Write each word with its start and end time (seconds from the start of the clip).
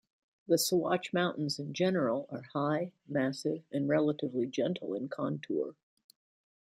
The 0.47 0.55
Sawatch 0.57 1.13
mountains 1.13 1.59
in 1.59 1.75
general 1.75 2.25
are 2.31 2.41
high, 2.53 2.91
massive, 3.07 3.61
and 3.71 3.87
relatively 3.87 4.47
gentle 4.47 4.95
in 4.95 5.09
contour. 5.09 5.75